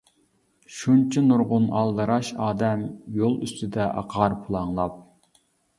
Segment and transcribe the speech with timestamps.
[0.77, 2.89] شۇنچە نۇرغۇن ئالدىراش ئادەم،
[3.21, 5.03] يول ئۈستىدە ئاقار پۇلاڭلاپ.